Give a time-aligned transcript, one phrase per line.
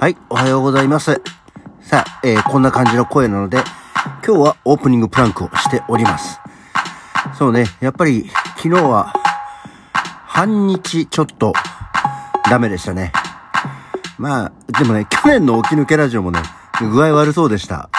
[0.00, 1.20] はい、おはようございます。
[1.80, 3.58] さあ、えーこんな感じの声なので、
[4.24, 6.38] 今日はオープニングプランクをしております。
[7.36, 9.12] そうね、やっぱり昨日は
[10.24, 11.52] 半日ちょっと
[12.48, 13.10] ダメでしたね。
[14.18, 16.42] まあ、でもね、去年の起き抜けラジオもね、
[16.80, 17.90] 具合悪そうでした。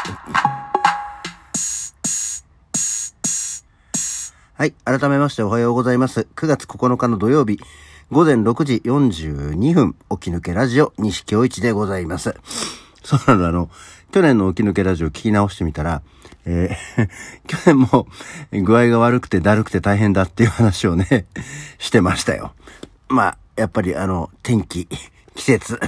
[4.54, 4.72] はい。
[4.86, 6.30] 改めましておはようございます。
[6.38, 7.60] 9月9日の土曜日、
[8.12, 12.34] 午前6時42分、起き抜けラジオ、西京一でございます。
[13.04, 13.70] そうなの、あの、
[14.12, 16.02] 去年の起き抜けラジオ聞き直してみたら、
[16.44, 17.08] えー
[17.46, 18.08] 去年も
[18.52, 21.28] 具合が悪くてだるくて大変だっていう話をね、
[21.78, 22.54] してましたよ。
[23.10, 24.88] まあ、やっぱりあの、天気、
[25.36, 25.80] 季節、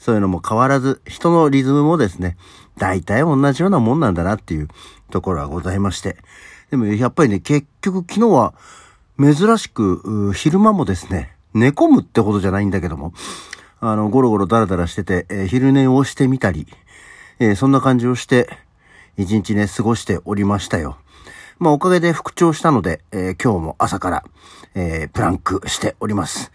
[0.00, 2.36] そういうのも変わらず、人のリズムもですね、
[2.76, 4.68] 大体同じようなもんなんだなっていう
[5.12, 6.16] ところはございまして。
[6.72, 8.54] でもやっぱりね、結局昨日は
[9.20, 13.12] 珍しく、昼間もですね、寝込むってことじゃないんだけども、
[13.80, 16.66] あの、ゴロゴロダラダラしてて、えー昼寝をしてみたり、
[17.38, 18.48] えーそんな感じをして、
[19.16, 20.96] 一日ね、過ごしておりましたよ。
[21.58, 24.24] まあ、おかげで復調したので、えー今日も朝から、
[24.74, 26.52] えープランクしております。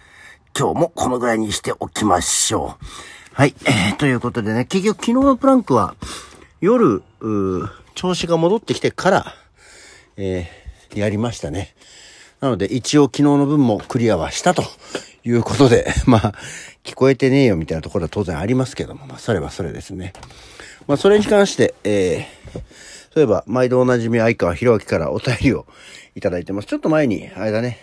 [0.58, 2.86] 今日もこのぐらいにしておきましょう。
[3.34, 5.96] はい、えーということでね、結局昨日のプランクは、
[6.62, 7.02] 夜、
[7.96, 9.36] 調子が戻ってきてから、
[10.18, 10.64] えー
[11.00, 11.74] やりましたね。
[12.44, 14.66] なので、一応昨日の分もクリアはしたと
[15.24, 16.34] いうことで、 まあ、
[16.84, 20.12] 聞こえてねえよみたいなところは当然ありますけども、まあ、それはそれですね。
[20.86, 22.60] まあ、それに関して、えー、
[23.14, 25.66] そういえば、毎度おなじみ相川博明からお便りを
[26.16, 26.68] いただいてます。
[26.68, 27.80] ちょっと前に、あれだね、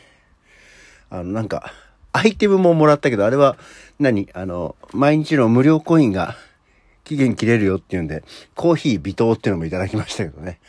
[1.09, 1.73] あの、なんか、
[2.13, 3.57] アイテムももらったけど、あれは
[3.99, 6.37] 何、あの、毎日の無料コインが
[7.05, 8.25] 期限切れるよっていうんで、
[8.57, 10.61] コーヒー微糖っていうのもいただきましたけどね。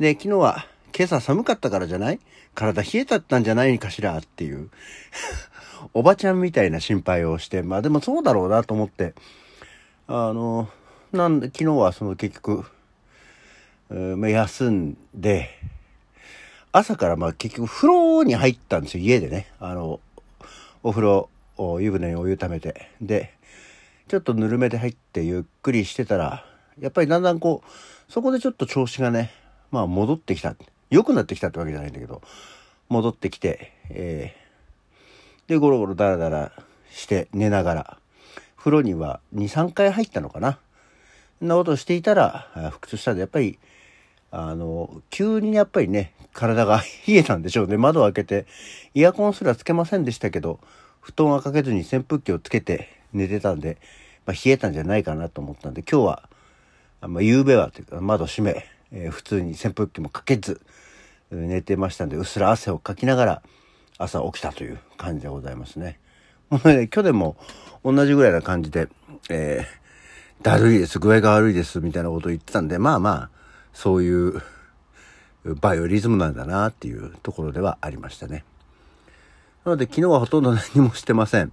[0.00, 2.20] で、昨日は、今朝寒かったからじゃない？
[2.54, 4.16] 体冷えたったんじゃないかしら？
[4.18, 4.70] っていう、
[5.92, 9.14] おばちゃんみたいな心配をして、まあでもそうだろうなと思って、
[10.06, 10.68] あの、
[11.12, 12.64] なんで、昨日はその結局、
[13.90, 15.48] えーまあ、休んで、
[16.72, 19.48] 朝からまあ結局風呂に入ったんですよ、家でね。
[19.58, 20.00] あの、
[20.82, 21.28] お風呂、
[21.80, 22.88] 湯船にお湯溜めて。
[23.00, 23.34] で、
[24.08, 26.46] ちょっとぬるめで入ってゆっくりしてたら、
[26.78, 29.32] やっぱりだんだんこう、そこでちょっと調子がね、
[29.70, 30.54] まあ戻ってきた。
[30.94, 32.22] 良くなってきたってわけじゃないんだけど、
[32.88, 34.44] 戻ってきて、えー
[35.46, 36.52] で、ゴロゴロダラダラ
[36.90, 37.98] して寝ながら、
[38.56, 40.58] 風呂には2、3回入ったのかな。
[41.38, 43.58] そんなことをしていたら、あ復活したんで、やっぱり、
[44.30, 47.76] あの、急にやっぱりね、体が 冷えたんでしょうね。
[47.76, 48.46] 窓を開けて、
[48.94, 50.60] イヤコンすらつけませんでしたけど、
[51.00, 53.76] 布団はかけずに扇風機をつけて寝てたんで、
[54.24, 56.28] まあ、冷えたんじゃないかなと思ったんで、今日は、
[57.02, 60.62] あまあ、夕べはというか、窓閉め、えー普通に扇風機もかけず、
[61.34, 63.42] 寝てましたんで、うっすら汗をかきながら、
[63.98, 65.98] 朝起きたという感じでございますね。
[66.50, 67.36] もうね、去年も
[67.84, 68.88] 同じぐらいな感じで、
[69.30, 69.84] えー
[70.42, 73.30] だるいです、具合が悪いです、みたいなことを言ってたんで、まあまあ、
[73.72, 74.42] そういう
[75.60, 78.44] バイオリズムなんだなっていうところではありましたね。
[79.64, 81.52] なので昨日はほとんど何もしてません。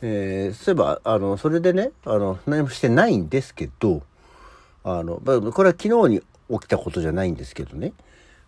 [0.00, 4.02] えーそういえば、あの、それでね、あの、何もしてないんですけど、
[4.84, 5.16] あの、
[5.52, 7.92] これは昨日に起きたことじゃないんですけどね、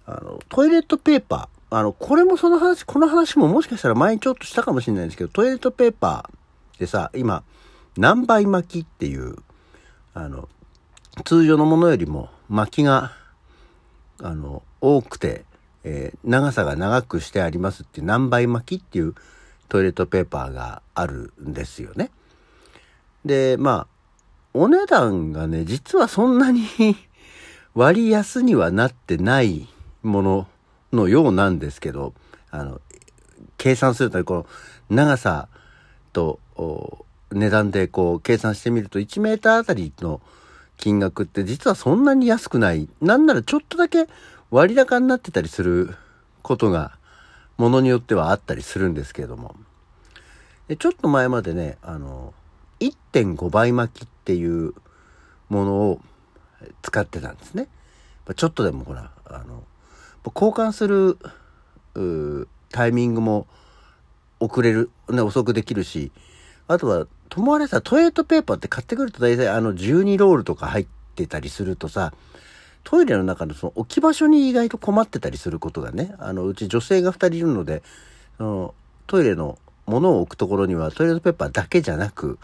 [0.06, 7.42] あの、トイレットペーパー、あの、これもその話、この話ももしかしたら前にちょっとしたかもしれないんですけど、トイレットペーパーでさ、今、
[7.96, 9.36] 何倍巻きっていう、
[10.14, 10.48] あの、
[11.24, 13.12] 通常のものよりも巻きが、
[14.20, 15.44] あの、多くて、
[15.84, 19.14] えー長さが長くしてありますって何倍巻きっていう
[19.68, 22.10] トイレットペーパーがあるんですよね。
[23.24, 23.86] で、まあ、
[24.54, 26.66] お値段がね、実はそんなに
[27.74, 29.68] 割安にはなってない
[30.04, 30.46] もの
[30.92, 32.14] のようなんですけど、
[32.50, 32.80] あの、
[33.58, 34.46] 計算すると、この
[34.90, 35.48] 長さ
[36.12, 36.38] と
[37.32, 40.20] 値段でこう計算してみると1メーターあたりの
[40.76, 42.88] 金額って実はそんなに安くない。
[43.00, 44.06] なんならちょっとだけ
[44.50, 45.96] 割高になってたりする
[46.42, 46.96] ことが
[47.56, 49.56] ものによってはあったりするんですけれども。
[50.68, 52.32] でちょっと前までね、あの、
[52.80, 54.74] 1.5倍巻きっていう
[55.48, 56.00] ものを
[56.82, 57.68] 使ってたんですね。
[58.36, 59.62] ちょっとでもほら、あの、
[60.34, 61.18] 交換する
[62.70, 63.46] タイミングも
[64.40, 66.12] 遅れる、ね、遅くできるし、
[66.68, 72.12] あとは、ともあれさ、トイレットペーパーって買ってくると大体あの12ロールとか入ってたりするとさ、
[72.84, 77.82] トイレの中のその置き場所に意外と困ってたりすることがね、あの、うち女性が2人いるので、
[78.36, 78.74] その
[79.06, 82.38] トイレの物を置くところにはトイレットペーパーだけじゃなく、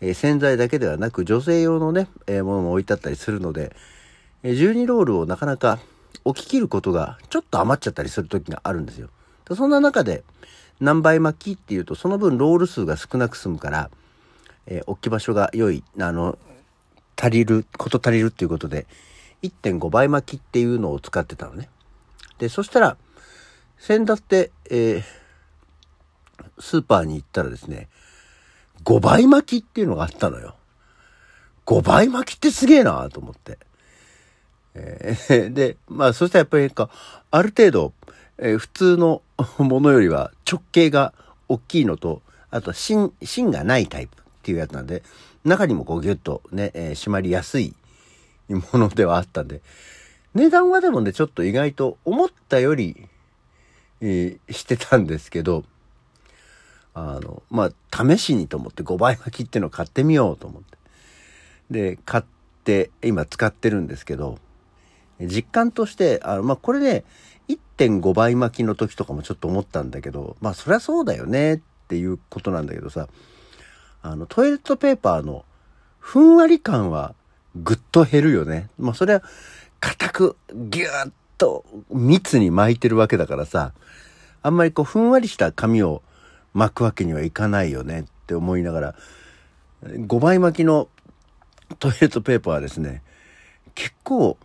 [0.00, 3.74] えー洗剤だけではなく女性用のね、えーものも置いてあったりするので、
[4.42, 5.78] え12ロールをなかなか
[6.24, 9.08] 置き切ることがちょっと余っちゃったりする時があるんですよ。
[9.54, 10.24] そんな中で
[10.80, 13.90] 何倍巻きっていうとその分ロール数が少なく済むから、
[14.66, 16.38] えー、置き場所が良い、あの、
[17.16, 18.86] 足りる、こと足りるっていうことで、
[19.42, 21.68] 1.5倍巻きっていうのを使ってたのね。
[22.38, 22.96] で、そしたら、
[23.78, 25.02] 先だって、えー、
[26.58, 27.88] スーパーに行ったらですね、
[28.84, 30.56] 5倍巻きっていうのがあったのよ。
[31.66, 33.58] 5倍巻きってすげえなと思って。
[34.74, 36.90] えー、で、まあ、そしたらやっぱりか、
[37.30, 37.92] ある程度、
[38.38, 39.22] えー、普通の
[39.58, 41.12] ものよりは直径が
[41.48, 45.02] 大きいのと、あと芯、芯がないタイプっていうやつなんで、
[45.44, 47.74] 中にもこうギュッとね、えー、締まりやすい
[48.48, 49.60] ものではあったんで、
[50.34, 53.08] 値段はでもね、ちょっと意外と思ったより、
[54.00, 55.64] えー、してたんですけど、
[56.94, 60.78] あの、まあ、試しにと思って5倍巻きっていうのを買ってみようと思って。
[61.70, 62.24] で、買っ
[62.64, 64.38] て、今使ってるんですけど、
[65.20, 67.04] 実感として、あの、まあ、これね、
[67.48, 73.08] 1.5倍巻きの時とかもちょっと思ったんだけど、まあ、そりゃそうだよねっていうことなんだけどさ、
[74.02, 75.44] あの、トイレットペーパーの
[75.98, 77.14] ふんわり感は
[77.56, 78.68] ぐっと減るよね。
[78.78, 79.22] まあ、それは、
[79.80, 83.72] 硬く、ぎゅーっと密に巻いてるわけだからさ、
[84.42, 86.02] あんまりこう、ふんわりした紙を
[86.52, 88.94] 巻くわけにはいかないよねって思いながら、
[89.82, 90.88] 5倍巻きの
[91.78, 93.02] トイレットペーパーはですね、
[93.74, 94.38] 結構、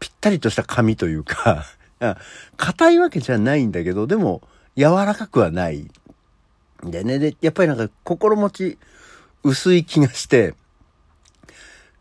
[0.00, 1.64] ぴったりとした紙というか
[2.56, 4.42] 硬いわけじゃないんだけど、でも、
[4.76, 5.90] 柔らかくはない。
[6.82, 8.78] でね、で、やっぱりなんか心持ち
[9.42, 10.58] 薄い気がして、だか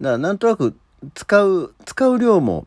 [0.01, 0.75] らなんとなく
[1.13, 2.65] 使う、使う量も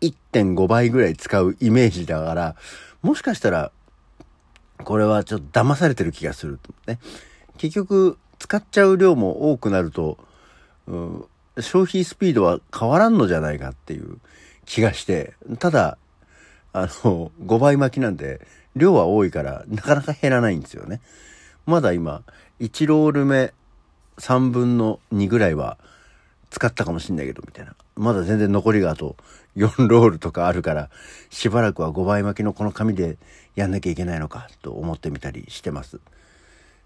[0.00, 2.56] 1.5倍ぐらい使うイメージだから、
[3.00, 3.72] もしかしたら、
[4.84, 6.60] これはちょっと騙されてる気がする。
[6.86, 6.98] ね。
[7.56, 10.18] 結局、使っちゃう量も多くなると、
[11.60, 14.18] 消費スピードは変わらんのじゃないかっていう
[14.64, 15.98] 気がして、ただ、
[16.72, 18.46] あの、5倍巻きなんで、
[18.76, 21.00] 量は多いから、なかなか減らないんですよね。
[21.66, 22.22] まだ今、
[22.60, 23.52] 1ロール目
[24.18, 25.78] 3分の2ぐらいは
[26.50, 27.74] 使ったかもしんないけど、みたいな。
[27.96, 29.16] まだ全然残りがあと
[29.56, 30.90] 4ロールとかあるから、
[31.30, 33.18] しばらくは5倍巻きのこの紙で
[33.56, 35.98] やんなきゃいけないのかと思ってみたりしてます。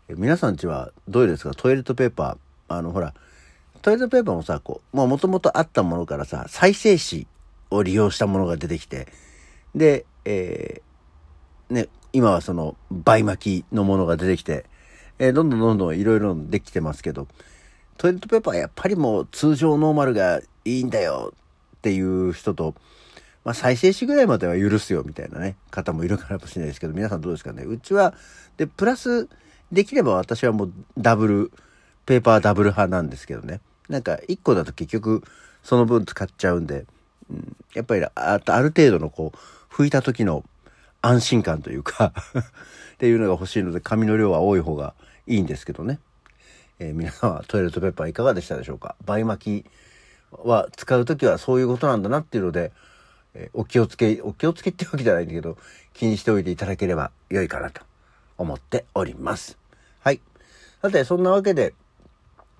[0.08, 1.54] 皆さんちはどうですか？
[1.54, 2.74] トイレットペーパー。
[2.74, 3.12] あの、ほら、
[3.82, 7.26] トイレットペーパーもさ、こう、もともとあったものからさ、再生紙
[7.70, 9.08] を利用したものが出てきて、
[9.74, 14.66] で、えー、ね、今はその倍巻きのものが出てきて、
[15.18, 17.26] えー、どんどんどんどんいろいろできてますけど、
[17.98, 21.34] トイレットペーパーはやっぱりもう通常ノーマルがいいんだよ
[21.76, 22.74] っていう人と、
[23.44, 27.64] まあ再生紙ぐらいまでは許すよみたいなね、方もいるかもしれないですけど、皆さんどうですかね？
[27.64, 28.14] うちは、
[28.56, 29.28] で、プラス、
[29.72, 31.52] できれば私はもうダブル、
[32.04, 33.60] ペーパーダブル派なんですけどね。
[33.92, 35.22] なんか1個だと結局
[35.62, 36.86] その分使っちゃうんで、
[37.30, 40.44] うん、やっぱりあある程度のこう、拭いた時の
[41.02, 42.14] 安心感というか
[42.94, 44.94] っていうのが欲しいので紙の量は多い方が
[45.26, 45.98] いいんですけどね。
[46.78, 48.96] えー、皆さんはトイレットペーパーいかがでしたでしょうか？
[49.04, 49.70] 倍巻き
[50.30, 52.72] は使う時はそういうことなんだなっていうので、
[53.34, 55.58] えー、お気をつけ、お気をつけってわけじゃないんだけど、
[55.92, 57.82] 気にしておいていただければ良いかなと
[58.38, 59.58] 思っております。
[60.00, 60.20] はい。
[60.80, 61.74] さて、そんなわけで、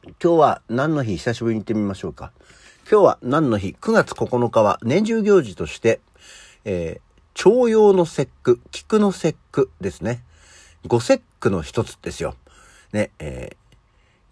[0.04, 1.16] 今日は何の日？
[1.16, 2.32] 久しぶりに行ってみましょうか。
[2.90, 6.00] 今日は何の日 ?9 月9日は年中行事として、
[6.64, 10.24] えー、徴用の節句、菊の節句ですね。
[10.88, 12.34] 五節句の一つですよ。
[12.92, 13.56] ね、えー、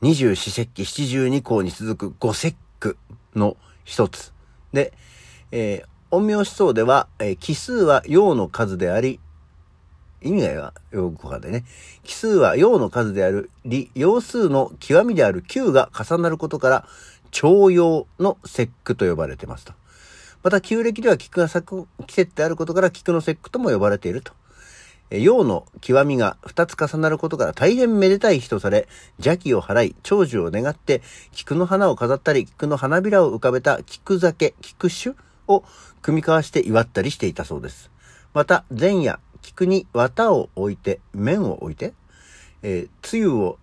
[0.00, 2.96] 二十四節気七十二項に続く五節句
[3.36, 4.32] の一つ。
[4.72, 4.92] で、
[5.52, 9.20] えー、陰陽思想では、えー、奇数は陽の数であり、
[10.22, 11.64] 意味がよくわかんないね。
[12.02, 16.86] 奇数は陽の数である、理、陽数の極みである9が重なることから、
[17.30, 19.72] 徴用の節句と呼ばれてますと。
[20.42, 24.32] また、旧暦では菊が咲く季節であることから、菊の節句とも呼ばれていると。
[25.10, 28.86] 陽の極みが二つ重なることから大変めでたい日とされ、
[29.18, 35.16] 邪気を払い、長寿を願って、菊の花を飾ったり、菊の花びらを浮かべた菊酒、菊酒
[35.48, 35.64] を
[36.00, 37.90] 組み交わして祝ったりしていたそうです。
[38.34, 41.92] また、前夜、菊に綿を置いて、面を置いて、
[42.62, 43.58] えー、つゆを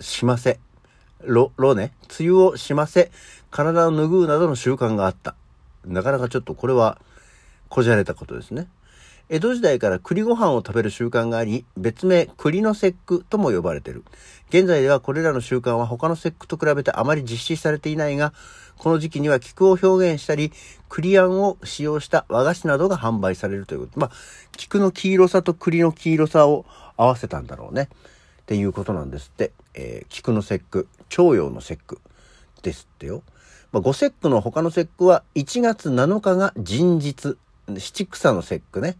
[0.00, 0.58] しませ、
[1.22, 3.10] ろ、ろね、つゆをしませ、
[3.50, 5.34] 体を拭うなどの習慣があった。
[5.84, 7.00] なかなかちょっとこれは、
[7.68, 8.68] こじゃれたことですね。
[9.30, 14.04] 江戸時代から栗ご飯を食べる習慣があり、別名栗の節句とも呼ばれている。
[14.50, 18.34] 現在ではこれらの習慣は他の節句と比べてあまり実施されていないが、
[18.76, 20.52] この時期には菊を表現したり、
[20.90, 23.98] 栗あんを使用した和菓子などが販売されるということ。
[23.98, 24.10] まあ、
[24.58, 26.66] 菊の黄色さと栗の黄色さを
[26.98, 27.88] 合わせたんだろうね。
[28.42, 29.52] っていうことなんですって。
[29.72, 31.98] えー、菊の節句、徴用の節句
[32.62, 33.22] ですってよ。
[33.72, 37.38] まあ、五節句の他の節句は1月7日が人日、
[37.68, 38.96] 七草の節句ね。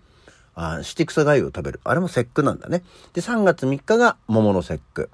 [0.55, 1.81] あ、シティクサガイを食べる。
[1.85, 2.83] あれも節句なんだね。
[3.13, 5.11] で、3月3日が桃の節句。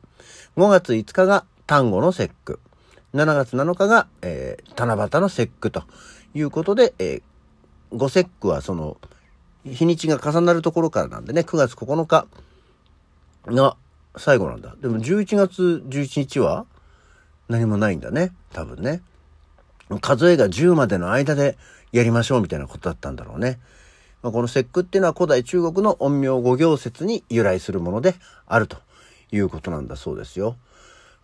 [0.57, 2.61] 5月5日が単語の節句。
[3.15, 5.85] 7月7日が、えー、七夕の節句と
[6.35, 8.99] いうことで、えー、5節句はその、
[9.65, 12.27] 日にちが重なるところからなんでね、9月9日
[13.47, 13.77] が
[14.17, 14.75] 最後なんだ。
[14.81, 16.67] でも11月11日は
[17.49, 18.33] 何もないんだね。
[18.53, 19.03] 多分ね。
[20.01, 21.59] 数えが10までの間で
[21.93, 23.59] やりましょうみたいなことだったんだろうね。
[24.23, 28.15] まあ、この節句っていうのは古代中国の陰陽五行説に由来するもので
[28.47, 28.79] あると
[29.33, 30.57] いうことなんだそうですよ。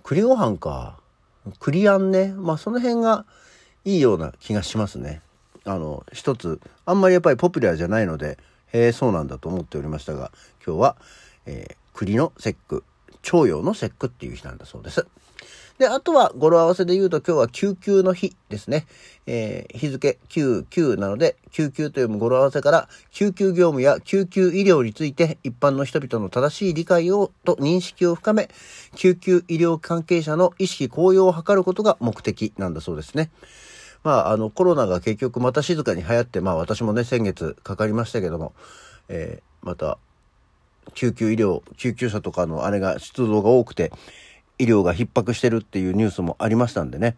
[0.03, 0.99] 栗ご飯か。
[1.59, 2.33] 栗あんね。
[2.33, 3.25] まあその辺が
[3.85, 5.21] いいような気がしますね。
[5.65, 8.39] あの、一つ、あんまりやっぱりポピュラーじゃないので、
[8.73, 10.31] へえ、そうなんだと思っておりましたが、
[10.65, 10.97] 今日は、
[11.45, 12.85] えー、栗の節句、
[13.23, 15.07] 徴用の節句っていう日なんだそうです。
[15.79, 18.87] で、あとは語呂合わせで言うと今日は救急の日ですね。
[19.27, 28.49] えー、日付99なので、救急という語呂合わせから、救急業務や救急医療について一般の人々の正しい理解をと認識を深め、
[28.95, 33.31] 救急医療関係者の意識高揚を図ることが目的なんだそうですね。
[34.03, 38.55] まあ、あの、コロナが結局また静かに流行って、まあ私もね、先月かかりましたけども、
[39.09, 39.99] えー、また、
[40.95, 43.93] 救急医療、救急車とかのあれが出動が多くて、
[44.59, 47.17] 医療が逼迫してるっていうニュースもありましたんでね、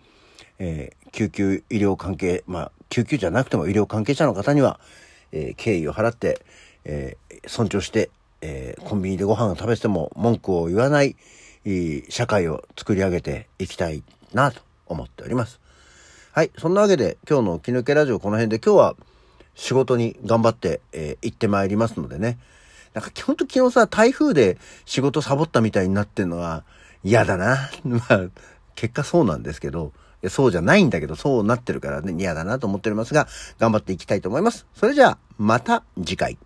[0.59, 4.80] えー、救急医療関係、まあ、救急じゃなくても医療関係者の方には、
[5.33, 6.45] えー、敬意を払って、
[6.85, 11.16] えー、尊重して、えー、コンビニでご飯を食べても文句を言わない、
[12.09, 14.02] 社会を作り上げていきたい
[14.33, 15.61] なと思っております。
[16.33, 16.50] はい。
[16.57, 18.97] そんなわけで今日の気抜けラジオこの辺で今日は
[19.54, 22.38] 仕事に頑張って、えー、行ってまいりますのでね。
[22.95, 26.64] なんか基本的昨日さ、台風で仕事サボったみたいになってんのは、
[27.04, 27.70] 嫌だな。
[27.84, 28.20] まあ、
[28.74, 29.92] 結果そうなんですけど、
[30.28, 33.28] そうじゃないんだけど、そうなってるからね、嫌だなと思っておりますが、
[33.58, 34.66] 頑張っていきたいと思います。
[34.74, 36.38] それじゃあ、また次回。